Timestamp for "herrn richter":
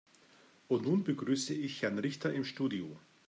1.83-2.33